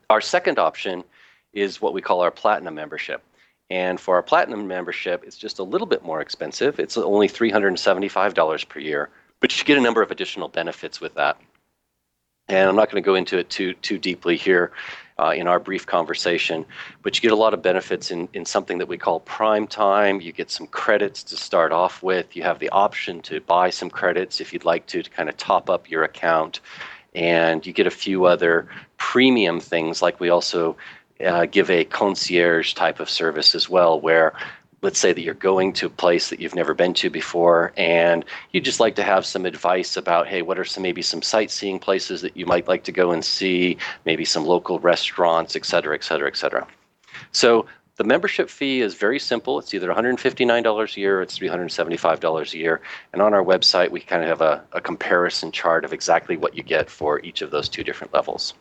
[0.09, 1.03] Our second option
[1.53, 3.23] is what we call our platinum membership.
[3.69, 6.79] And for our platinum membership, it's just a little bit more expensive.
[6.79, 9.09] It's only $375 per year,
[9.41, 11.37] but you get a number of additional benefits with that.
[12.49, 14.71] And I'm not going to go into it too too deeply here
[15.19, 16.65] uh, in our brief conversation,
[17.01, 20.21] but you get a lot of benefits in, in something that we call prime time.
[20.21, 22.35] You get some credits to start off with.
[22.35, 25.35] You have the option to buy some credits if you'd like to, to kind of
[25.37, 26.59] top up your account.
[27.15, 30.77] And you get a few other premium things, like we also
[31.25, 34.33] uh, give a concierge type of service as well, where
[34.81, 38.23] let's say that you're going to a place that you've never been to before and
[38.51, 41.79] you'd just like to have some advice about hey what are some maybe some sightseeing
[41.79, 45.95] places that you might like to go and see maybe some local restaurants et cetera
[45.95, 46.67] et cetera et cetera.
[47.31, 49.57] So the membership fee is very simple.
[49.57, 52.79] It's either $159 a year or it's $375 a year.
[53.11, 56.55] And on our website we kind of have a, a comparison chart of exactly what
[56.55, 58.53] you get for each of those two different levels.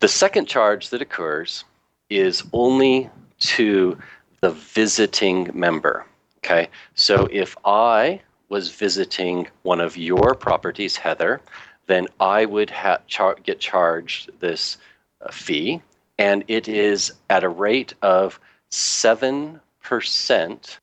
[0.00, 1.64] The second charge that occurs
[2.10, 3.98] is only to
[4.44, 6.04] the visiting member.
[6.40, 11.40] Okay, so if I was visiting one of your properties, Heather,
[11.86, 14.76] then I would ha- char- get charged this
[15.22, 15.80] uh, fee,
[16.18, 18.38] and it is at a rate of
[18.70, 19.60] 7%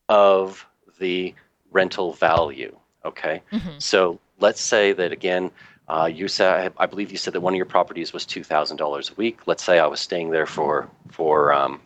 [0.09, 0.65] of
[0.99, 1.35] the
[1.71, 2.75] rental value.
[3.05, 3.43] Okay,
[3.77, 5.51] so let's say that again,
[5.87, 8.77] uh, you said I believe you said that one of your properties was two thousand
[8.77, 9.45] dollars a week.
[9.45, 11.79] Let's say I was staying there for for um,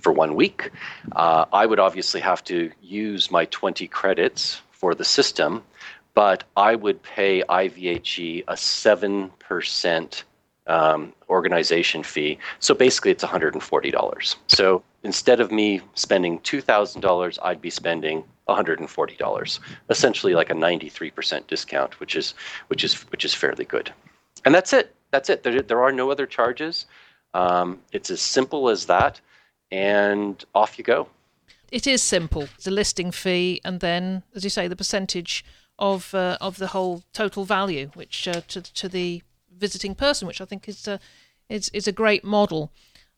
[0.00, 0.70] for one week.
[1.12, 5.62] Uh, I would obviously have to use my twenty credits for the system,
[6.14, 10.24] but I would pay IVHE a seven percent
[10.66, 12.38] um, organization fee.
[12.58, 14.36] So basically, it's one hundred and forty dollars.
[14.48, 20.54] So instead of me spending two thousand dollars, I'd be spending $140 essentially like a
[20.54, 22.34] 93% discount which is
[22.68, 23.92] which is which is fairly good
[24.44, 26.86] and that's it that's it there, there are no other charges
[27.34, 29.20] um, it's as simple as that
[29.70, 31.08] and off you go
[31.70, 32.48] It is simple.
[32.64, 35.44] the listing fee, and then, as you say, the percentage
[35.78, 39.22] of uh, of the whole total value, which uh, to to the
[39.58, 40.98] visiting person, which I think is uh,
[41.48, 42.70] is is a great model.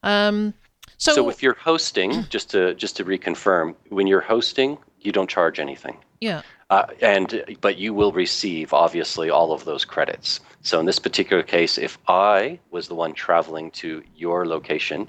[0.02, 0.54] Um,
[0.98, 5.30] so, so if you're hosting just to just to reconfirm when you're hosting you don't
[5.30, 10.38] charge anything yeah, uh, and but you will receive obviously all of those credits.
[10.62, 15.08] So in this particular case, if I was the one traveling to your location,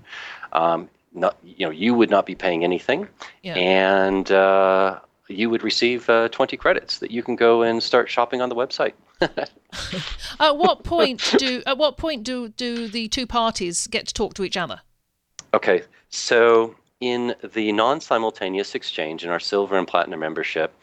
[0.53, 3.07] um, not you know you would not be paying anything,
[3.41, 3.55] Yeah.
[3.55, 8.41] and uh, you would receive uh, 20 credits that you can go and start shopping
[8.41, 8.93] on the website.
[10.39, 14.33] at what point do at what point do do the two parties get to talk
[14.35, 14.81] to each other?
[15.53, 20.73] Okay, so in the non simultaneous exchange in our silver and platinum membership,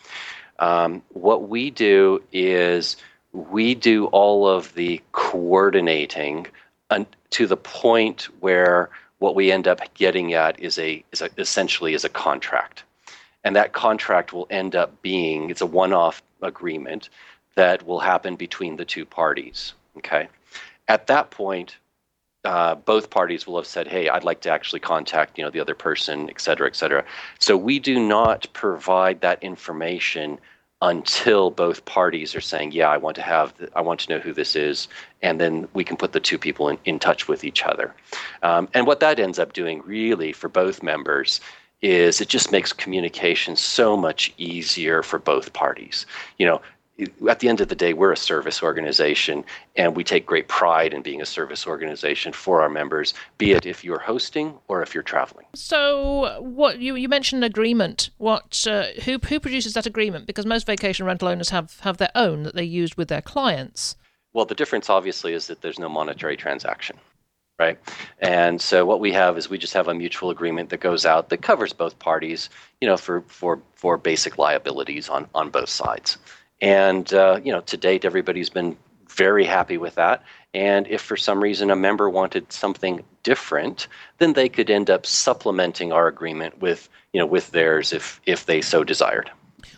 [0.58, 2.96] um, what we do is
[3.32, 6.46] we do all of the coordinating
[7.30, 11.94] to the point where what we end up getting at is a, is a essentially
[11.94, 12.82] is a contract.
[13.44, 17.08] And that contract will end up being it's a one off agreement
[17.54, 19.74] that will happen between the two parties.
[19.98, 20.28] Okay.
[20.88, 21.76] At that point,
[22.44, 25.60] uh, both parties will have said, "Hey, I'd like to actually contact you know the
[25.60, 27.04] other person, et cetera, et cetera."
[27.38, 30.38] So we do not provide that information
[30.82, 34.32] until both parties are saying, "Yeah, I want to have, I want to know who
[34.32, 34.88] this is,"
[35.22, 37.94] and then we can put the two people in, in touch with each other.
[38.42, 41.40] Um, and what that ends up doing, really, for both members,
[41.82, 46.06] is it just makes communication so much easier for both parties.
[46.38, 46.62] You know,
[47.28, 49.44] at the end of the day, we're a service organization,
[49.76, 53.66] and we take great pride in being a service organization for our members, be it
[53.66, 55.46] if you're hosting or if you're traveling.
[55.54, 58.10] So, what you you mentioned agreement.
[58.18, 60.26] What uh, who who produces that agreement?
[60.26, 63.96] Because most vacation rental owners have have their own that they use with their clients.
[64.32, 66.96] Well, the difference obviously is that there's no monetary transaction.
[67.60, 67.78] Right.
[68.20, 71.28] And so what we have is we just have a mutual agreement that goes out
[71.28, 72.48] that covers both parties,
[72.80, 76.16] you know, for, for, for basic liabilities on, on both sides.
[76.60, 78.76] And uh, you know, to date, everybody's been
[79.08, 80.22] very happy with that.
[80.54, 83.86] And if for some reason a member wanted something different,
[84.18, 88.46] then they could end up supplementing our agreement with you know with theirs if if
[88.46, 89.30] they so desired.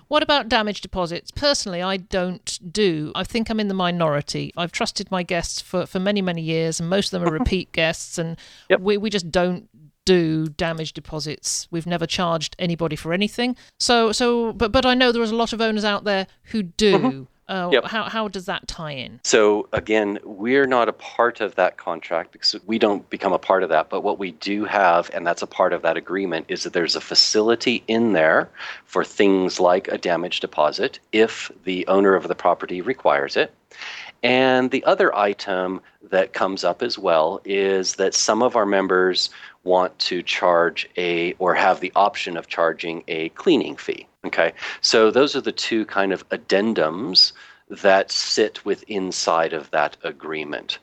[0.09, 1.31] What about damage deposits?
[1.31, 3.13] Personally, I don't do.
[3.15, 4.53] I think I'm in the minority.
[4.59, 7.73] I've trusted my guests for, for many, many years, and most of them are repeat
[7.73, 8.37] guests, and
[8.69, 8.81] yep.
[8.81, 9.71] we, we just don't
[10.05, 11.69] do damage deposits.
[11.71, 13.57] We've never charged anybody for anything.
[13.79, 16.99] So so but but I know there's a lot of owners out there who do.
[16.99, 17.23] Mm-hmm.
[17.49, 17.85] Uh, yep.
[17.85, 19.21] How how does that tie in?
[19.25, 23.63] So again, we're not a part of that contract because we don't become a part
[23.63, 23.91] of that.
[23.91, 26.97] But what we do have, and that's a part of that agreement, is that there's
[26.97, 28.49] a facility in there
[28.87, 33.53] for things like a damage deposit if the owner of the property requires it.
[34.23, 35.81] And the other item
[36.11, 39.31] that comes up as well is that some of our members
[39.65, 44.07] want to charge a or have the option of charging a cleaning fee.
[44.25, 47.33] Okay, so those are the two kind of addendums
[47.69, 50.79] that sit with inside of that agreement.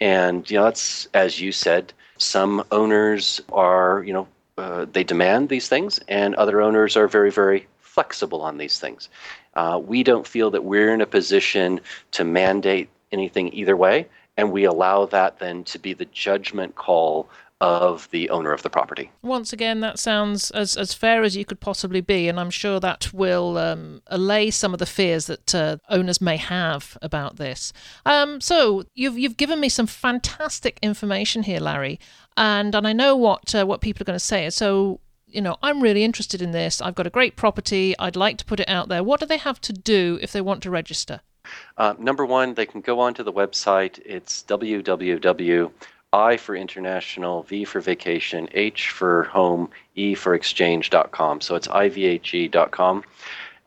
[0.00, 4.28] And you know, that's as you said, some owners are you know
[4.58, 9.08] uh, they demand these things, and other owners are very very flexible on these things.
[9.54, 11.80] Uh, we don't feel that we're in a position
[12.12, 17.28] to mandate anything either way, and we allow that then to be the judgment call
[17.62, 19.08] of the owner of the property.
[19.22, 22.80] Once again, that sounds as, as fair as you could possibly be, and I'm sure
[22.80, 27.72] that will um, allay some of the fears that uh, owners may have about this.
[28.04, 32.00] Um, so you've you've given me some fantastic information here, Larry,
[32.36, 34.50] and and I know what uh, what people are going to say.
[34.50, 34.98] So
[35.32, 36.80] you know, I'm really interested in this.
[36.80, 37.94] I've got a great property.
[37.98, 39.02] I'd like to put it out there.
[39.02, 41.20] What do they have to do if they want to register?
[41.76, 43.98] Uh, number one, they can go onto the website.
[44.04, 45.70] It's www
[46.12, 51.40] I for international, V for vacation, H for home, E for exchange.com.
[51.40, 53.04] So it's ivhe.com.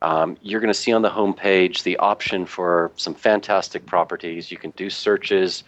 [0.02, 4.52] Um, you're going to see on the home page the option for some fantastic properties.
[4.52, 5.64] You can do searches.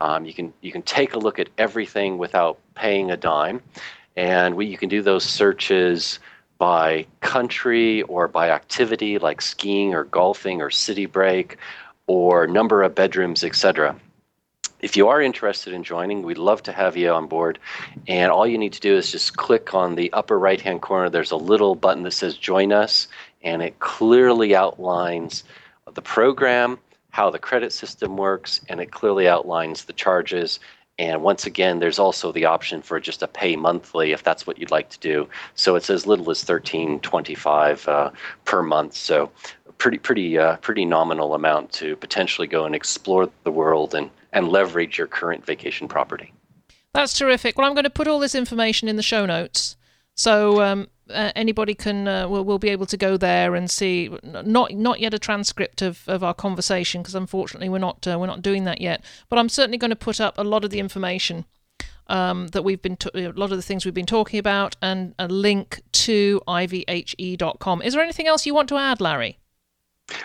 [0.00, 3.60] Um, you can you can take a look at everything without paying a dime,
[4.16, 6.18] and we, you can do those searches
[6.58, 11.56] by country or by activity like skiing or golfing or city break
[12.06, 13.96] or number of bedrooms, etc
[14.82, 17.58] if you are interested in joining, we'd love to have you on board.
[18.06, 21.10] And all you need to do is just click on the upper right hand corner.
[21.10, 23.08] There's a little button that says Join Us,
[23.42, 25.44] and it clearly outlines
[25.92, 26.78] the program,
[27.10, 30.60] how the credit system works, and it clearly outlines the charges.
[31.00, 34.58] And once again, there's also the option for just a pay monthly if that's what
[34.58, 35.26] you'd like to do.
[35.54, 38.10] So it's as little as thirteen twenty-five uh,
[38.44, 38.94] per month.
[38.94, 39.30] So
[39.78, 44.48] pretty pretty uh, pretty nominal amount to potentially go and explore the world and and
[44.48, 46.34] leverage your current vacation property.
[46.92, 47.56] That's terrific.
[47.56, 49.76] Well, I'm going to put all this information in the show notes,
[50.16, 54.10] so um, uh, anybody can uh, will will be able to go there and see.
[54.22, 58.26] Not not yet a transcript of, of our conversation because unfortunately we're not uh, we're
[58.26, 59.04] not doing that yet.
[59.28, 61.44] But I'm certainly going to put up a lot of the information
[62.06, 65.14] um, that we've been t- a lot of the things we've been talking about and
[65.18, 67.82] a link to ivhe.com.
[67.82, 69.38] Is there anything else you want to add, Larry?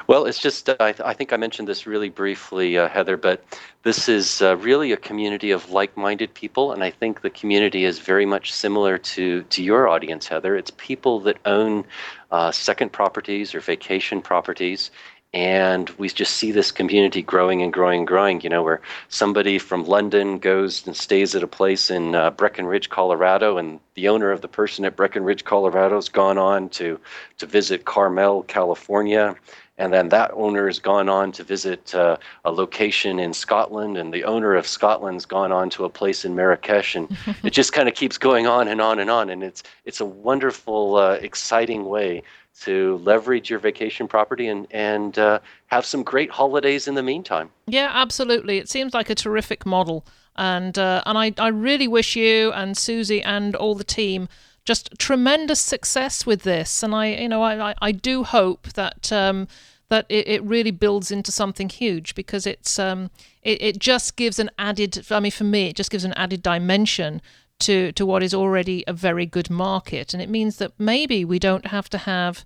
[0.08, 3.18] Well, it's just, uh, I, th- I, think I mentioned this really briefly, uh, Heather,
[3.18, 3.44] but
[3.84, 6.72] this is uh, really a community of like minded people.
[6.72, 10.56] And I think the community is very much similar to, to your audience, Heather.
[10.56, 11.86] It's people that own
[12.32, 14.92] uh, second properties or vacation properties.
[15.34, 18.80] And we just see this community growing and growing and growing, you know, where
[19.10, 24.08] somebody from London goes and stays at a place in uh, Breckenridge, Colorado, and the
[24.08, 26.98] owner of the person at Breckenridge, Colorado has gone on to,
[27.40, 29.36] to visit Carmel, California
[29.78, 34.14] and then that owner has gone on to visit uh, a location in Scotland, and
[34.14, 37.90] the owner of Scotland's gone on to a place in Marrakesh, and it just kind
[37.90, 39.30] of keeps going on and on and on.
[39.30, 42.24] And it's it's a wonderful, uh, exciting way
[42.62, 47.50] to leverage your vacation property and and uh, have some great holidays in the meantime.
[47.68, 48.58] Yeah, absolutely.
[48.58, 50.06] It seems like a terrific model.
[50.38, 54.28] And uh, and I, I really wish you and Susie and all the team
[54.66, 56.84] just tremendous success with this.
[56.84, 59.48] And I you know I, I, do hope that um,
[59.90, 63.12] that it, it really builds into something huge because it's um,
[63.44, 66.42] it, it just gives an added I mean for me it just gives an added
[66.42, 67.22] dimension
[67.60, 70.14] to to what is already a very good market.
[70.14, 72.44] And it means that maybe we don't have to have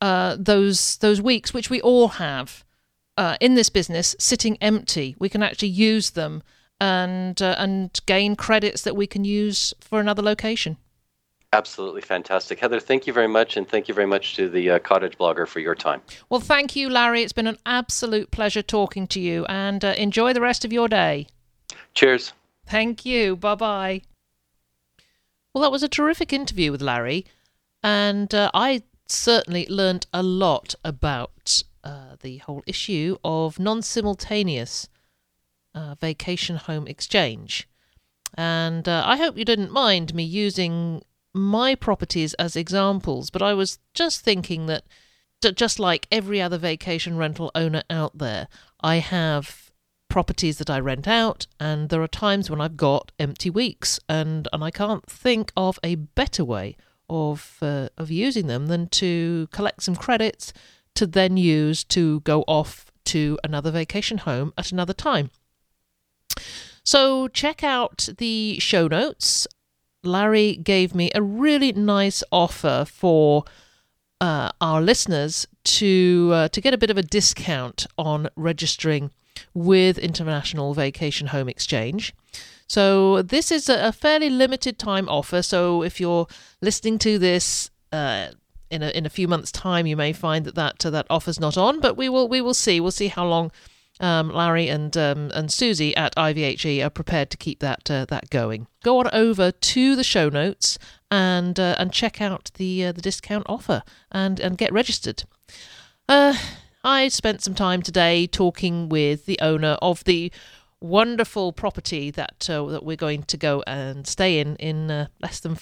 [0.00, 2.64] uh, those those weeks which we all have
[3.16, 5.16] uh, in this business sitting empty.
[5.18, 6.42] We can actually use them
[6.78, 10.76] and uh, and gain credits that we can use for another location
[11.54, 12.58] Absolutely fantastic.
[12.58, 13.56] Heather, thank you very much.
[13.56, 16.02] And thank you very much to the uh, Cottage Blogger for your time.
[16.28, 17.22] Well, thank you, Larry.
[17.22, 20.88] It's been an absolute pleasure talking to you and uh, enjoy the rest of your
[20.88, 21.28] day.
[21.94, 22.32] Cheers.
[22.66, 23.36] Thank you.
[23.36, 24.02] Bye bye.
[25.52, 27.24] Well, that was a terrific interview with Larry.
[27.84, 34.88] And uh, I certainly learned a lot about uh, the whole issue of non simultaneous
[35.72, 37.68] uh, vacation home exchange.
[38.36, 41.02] And uh, I hope you didn't mind me using
[41.34, 44.84] my properties as examples, but I was just thinking that
[45.56, 48.48] just like every other vacation rental owner out there,
[48.80, 49.70] I have
[50.08, 54.48] properties that I rent out, and there are times when I've got empty weeks, and,
[54.52, 56.76] and I can't think of a better way
[57.10, 60.54] of uh, of using them than to collect some credits
[60.94, 65.30] to then use to go off to another vacation home at another time.
[66.82, 69.46] So check out the show notes
[70.06, 73.44] Larry gave me a really nice offer for
[74.20, 79.10] uh, our listeners to uh, to get a bit of a discount on registering
[79.52, 82.14] with International Vacation Home Exchange.
[82.66, 85.42] So this is a fairly limited time offer.
[85.42, 86.26] So if you're
[86.60, 88.28] listening to this uh,
[88.70, 91.56] in a in a few months' time, you may find that that that offer's not
[91.56, 91.80] on.
[91.80, 92.80] But we will we will see.
[92.80, 93.52] We'll see how long
[94.00, 98.30] um, Larry and um, and Susie at IVHE are prepared to keep that uh, that
[98.30, 98.66] going.
[98.82, 100.78] Go on over to the show notes
[101.10, 105.24] and uh, and check out the uh, the discount offer and and get registered.
[106.08, 106.34] Uh,
[106.82, 110.32] I spent some time today talking with the owner of the
[110.80, 115.40] wonderful property that uh, that we're going to go and stay in in uh, less
[115.40, 115.56] than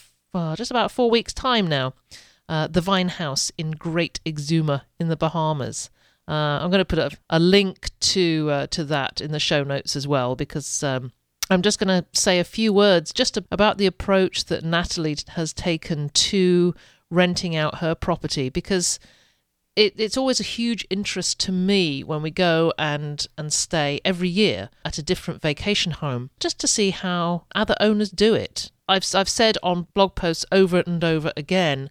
[0.57, 1.93] just about four weeks' time now.
[2.49, 5.91] the Vine House in Great Exuma in the Bahamas.
[6.29, 9.64] Uh, I'm going to put a, a link to uh, to that in the show
[9.64, 11.12] notes as well because um,
[11.51, 15.53] I'm just going to say a few words just about the approach that Natalie has
[15.53, 16.75] taken to
[17.11, 18.99] renting out her property because
[19.77, 24.29] it, it's always a huge interest to me when we go and and stay every
[24.29, 28.70] year at a different vacation home just to see how other owners do it.
[28.89, 31.91] I've I've said on blog posts over and over again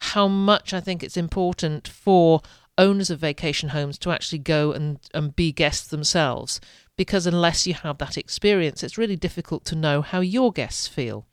[0.00, 2.40] how much I think it's important for
[2.76, 6.60] owners of vacation homes to actually go and, and be guests themselves
[6.96, 11.26] because unless you have that experience, it's really difficult to know how your guests feel.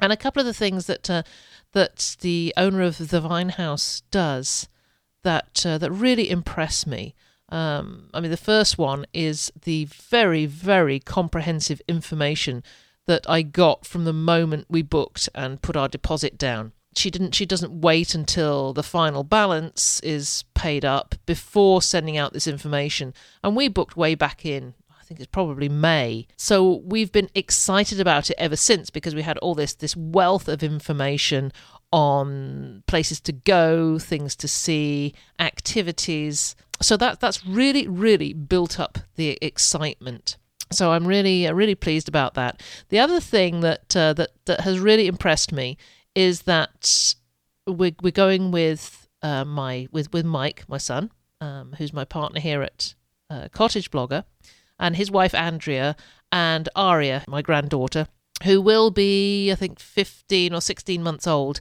[0.00, 1.22] And a couple of the things that uh,
[1.72, 4.68] that the owner of the Vine House does
[5.22, 7.14] that uh, that really impress me.
[7.48, 12.64] Um, I mean, the first one is the very, very comprehensive information
[13.06, 17.34] that I got from the moment we booked and put our deposit down she didn't
[17.34, 23.14] she doesn't wait until the final balance is paid up before sending out this information
[23.42, 24.74] and we booked way back in
[25.04, 26.26] I think it's probably May.
[26.38, 30.48] So we've been excited about it ever since because we had all this this wealth
[30.48, 31.52] of information
[31.92, 36.56] on places to go, things to see, activities.
[36.80, 40.38] So that that's really really built up the excitement.
[40.72, 42.62] So I'm really really pleased about that.
[42.88, 45.76] The other thing that uh, that that has really impressed me
[46.14, 47.14] is that
[47.66, 51.10] we're we're going with uh, my with with Mike, my son,
[51.40, 52.94] um, who's my partner here at
[53.30, 54.24] uh, Cottage Blogger,
[54.78, 55.96] and his wife Andrea
[56.30, 58.08] and Aria, my granddaughter,
[58.42, 61.60] who will be I think fifteen or sixteen months old.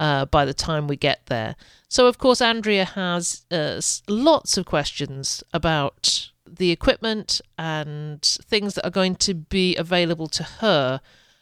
[0.00, 1.56] Uh, by the time we get there.
[1.88, 8.86] So, of course, Andrea has uh, lots of questions about the equipment and things that
[8.86, 11.00] are going to be available to her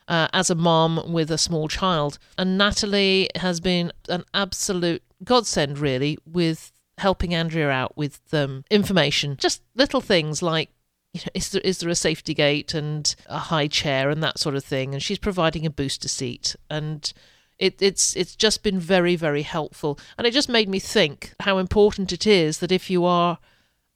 [0.08, 2.18] uh, as a mom with a small child.
[2.38, 9.36] And Natalie has been an absolute godsend, really, with helping Andrea out with um, information.
[9.36, 10.70] Just little things like
[11.12, 14.38] you know, is there is there a safety gate and a high chair and that
[14.38, 17.12] sort of thing, and she's providing a booster seat, and
[17.58, 21.58] it, it's it's just been very very helpful, and it just made me think how
[21.58, 23.38] important it is that if you are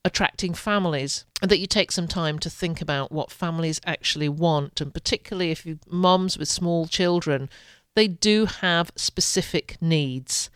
[0.04, 4.80] attracting families and that you take some time to think about what families actually want
[4.80, 7.50] and particularly if you moms with small children
[7.94, 10.50] they do have specific needs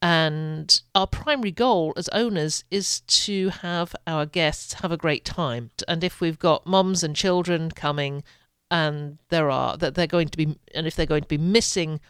[0.00, 5.70] And our primary goal as owners is to have our guests have a great time.
[5.88, 8.22] And if we've got mums and children coming,
[8.70, 12.00] and there are that they're going to be, and if they're going to be missing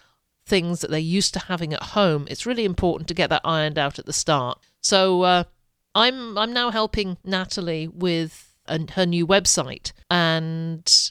[0.44, 3.78] things that they're used to having at home, it's really important to get that ironed
[3.78, 4.58] out at the start.
[4.82, 5.44] So uh,
[5.94, 11.10] I'm I'm now helping Natalie with a, her new website, and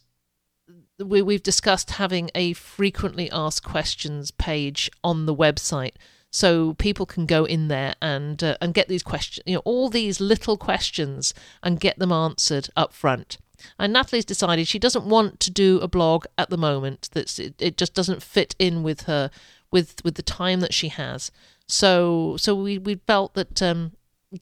[0.99, 5.93] we, we've discussed having a frequently asked questions page on the website
[6.31, 9.89] so people can go in there and uh, and get these questions, you know, all
[9.89, 13.37] these little questions and get them answered up front.
[13.79, 17.09] And Natalie's decided she doesn't want to do a blog at the moment.
[17.13, 19.31] That's it, it just doesn't fit in with her
[19.71, 21.31] with with the time that she has.
[21.67, 23.93] So so we we felt that um,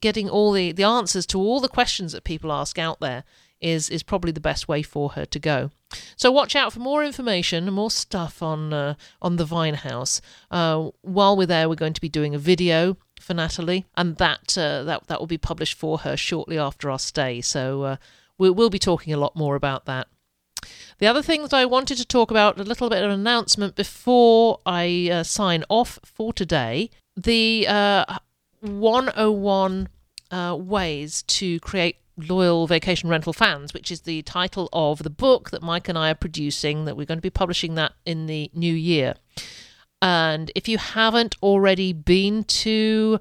[0.02, 3.24] getting all the the answers to all the questions that people ask out there
[3.62, 5.72] is is probably the best way for her to go.
[6.16, 10.22] So watch out for more information more stuff on uh, on the Vine House.
[10.52, 14.58] Uh, while we're there, we're going to be doing a video for Natalie, and that
[14.58, 17.42] uh, that that will be published for her shortly after our stay.
[17.42, 17.96] So uh,
[18.38, 20.08] we, we'll be talking a lot more about that.
[20.98, 23.76] The other thing that I wanted to talk about, a little bit of an announcement
[23.76, 26.90] before I uh, sign off for today.
[27.16, 27.68] The
[28.66, 29.90] uh, 101
[30.68, 35.62] ways to create loyal vacation rental fans, which is the title of the book that
[35.62, 38.74] Mike and I are producing, that we're going to be publishing that in the new
[38.74, 39.16] year.
[40.02, 43.20] And if you haven't already been to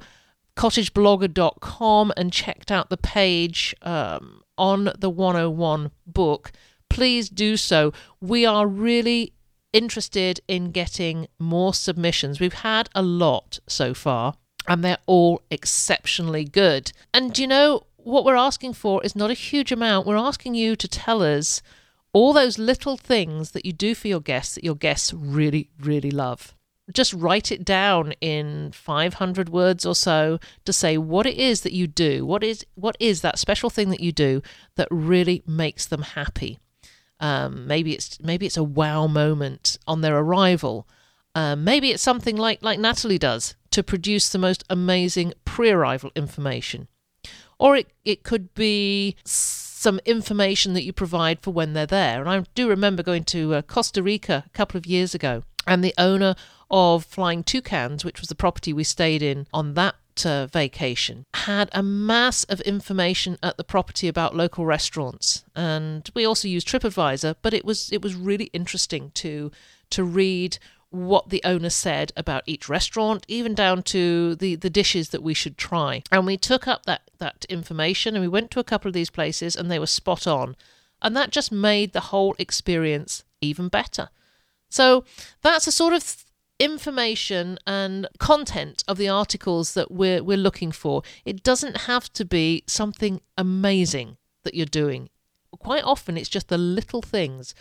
[0.56, 6.52] cottageblogger.com and checked out the page um, on the 101 book,
[6.88, 7.92] please do so.
[8.20, 9.32] We are really
[9.72, 12.38] interested in getting more submissions.
[12.38, 14.34] We've had a lot so far,
[14.66, 16.92] and they're all exceptionally good.
[17.12, 20.06] And you know, what we're asking for is not a huge amount.
[20.06, 21.62] We're asking you to tell us
[22.12, 26.10] all those little things that you do for your guests that your guests really, really
[26.10, 26.54] love.
[26.92, 31.72] Just write it down in 500 words or so to say what it is that
[31.72, 32.26] you do.
[32.26, 34.42] What is what is that special thing that you do
[34.76, 36.58] that really makes them happy?
[37.20, 40.86] Um, maybe it's maybe it's a wow moment on their arrival.
[41.34, 46.88] Um, maybe it's something like like Natalie does to produce the most amazing pre-arrival information
[47.58, 52.20] or it, it could be some information that you provide for when they're there.
[52.20, 55.82] And I do remember going to uh, Costa Rica a couple of years ago, and
[55.82, 56.34] the owner
[56.70, 59.94] of Flying Toucans, which was the property we stayed in on that
[60.24, 66.24] uh, vacation, had a mass of information at the property about local restaurants, and we
[66.24, 67.36] also used TripAdvisor.
[67.42, 69.50] But it was it was really interesting to
[69.90, 70.58] to read
[70.94, 75.34] what the owner said about each restaurant, even down to the, the dishes that we
[75.34, 76.02] should try.
[76.12, 79.10] And we took up that, that information and we went to a couple of these
[79.10, 80.54] places and they were spot on.
[81.02, 84.08] And that just made the whole experience even better.
[84.70, 85.04] So
[85.42, 86.24] that's a sort of
[86.60, 91.02] information and content of the articles that we're, we're looking for.
[91.24, 95.10] It doesn't have to be something amazing that you're doing.
[95.58, 97.54] Quite often, it's just the little things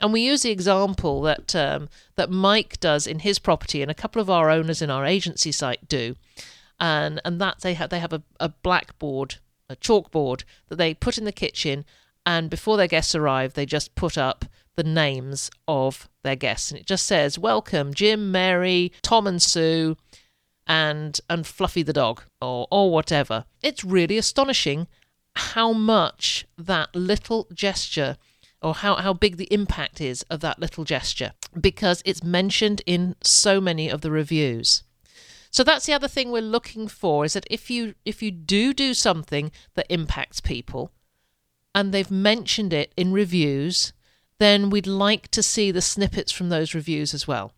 [0.00, 3.94] and we use the example that um, that Mike does in his property, and a
[3.94, 6.16] couple of our owners in our agency site do,
[6.78, 9.36] and and that they have they have a, a blackboard,
[9.68, 11.84] a chalkboard that they put in the kitchen,
[12.24, 14.44] and before their guests arrive, they just put up
[14.76, 19.96] the names of their guests, and it just says "Welcome, Jim, Mary, Tom, and Sue."
[20.70, 23.46] And and Fluffy the dog, or or whatever.
[23.62, 24.86] It's really astonishing
[25.34, 28.18] how much that little gesture
[28.62, 33.14] or how, how big the impact is of that little gesture because it's mentioned in
[33.22, 34.82] so many of the reviews.
[35.50, 38.74] So that's the other thing we're looking for is that if you if you do
[38.74, 40.92] do something that impacts people
[41.74, 43.92] and they've mentioned it in reviews,
[44.38, 47.52] then we'd like to see the snippets from those reviews as well.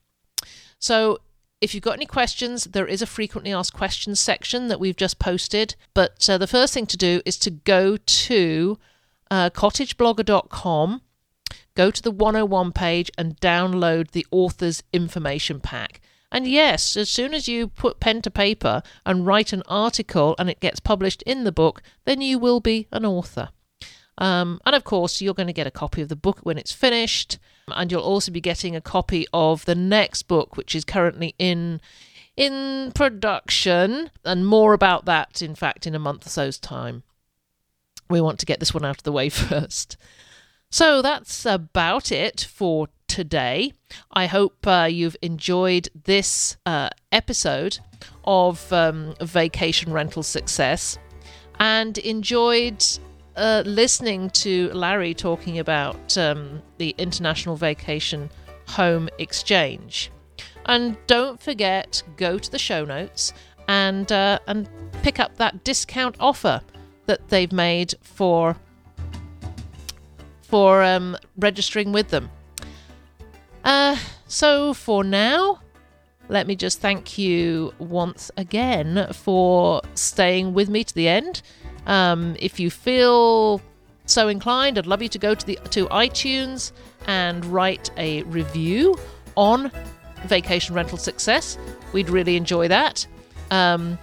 [0.78, 1.18] So
[1.60, 5.18] if you've got any questions, there is a frequently asked questions section that we've just
[5.18, 5.74] posted.
[5.92, 8.78] But uh, the first thing to do is to go to
[9.30, 11.02] uh, cottageblogger.com,
[11.74, 16.00] go to the 101 page and download the author's information pack.
[16.32, 20.48] And yes, as soon as you put pen to paper and write an article and
[20.48, 23.50] it gets published in the book, then you will be an author.
[24.18, 26.72] Um, and of course, you're going to get a copy of the book when it's
[26.72, 31.34] finished, and you'll also be getting a copy of the next book, which is currently
[31.38, 31.80] in
[32.36, 37.02] in production, and more about that, in fact, in a month or so's time
[38.10, 39.96] we want to get this one out of the way first.
[40.70, 43.72] So that's about it for today.
[44.12, 47.78] I hope uh, you've enjoyed this uh, episode
[48.24, 50.98] of um, Vacation Rental Success
[51.58, 52.84] and enjoyed
[53.36, 58.30] uh, listening to Larry talking about um, the International Vacation
[58.68, 60.12] Home Exchange.
[60.66, 63.32] And don't forget, go to the show notes
[63.66, 64.68] and uh, and
[65.02, 66.60] pick up that discount offer
[67.06, 68.56] that they've made for
[70.42, 72.28] for um, registering with them.
[73.62, 73.96] Uh,
[74.26, 75.60] so for now,
[76.28, 81.42] let me just thank you once again for staying with me to the end.
[81.86, 83.60] Um, if you feel
[84.06, 86.72] so inclined, I'd love you to go to the to iTunes
[87.06, 88.96] and write a review
[89.36, 89.70] on
[90.24, 91.58] vacation rental success.
[91.92, 93.06] We'd really enjoy that.
[93.50, 93.98] Um,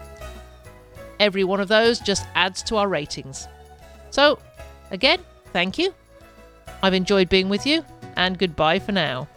[1.19, 3.47] every one of those just adds to our ratings.
[4.09, 4.39] So,
[4.91, 5.19] again,
[5.53, 5.93] thank you.
[6.81, 7.83] I've enjoyed being with you,
[8.15, 9.27] and goodbye for now.